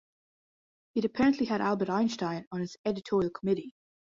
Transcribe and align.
It 0.95 1.05
apparently 1.05 1.45
had 1.45 1.61
Albert 1.61 1.91
Einstein 1.91 2.47
on 2.51 2.63
its 2.63 2.75
editorial 2.85 3.29
committee. 3.29 3.75